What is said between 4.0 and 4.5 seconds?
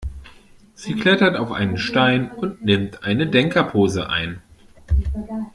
ein.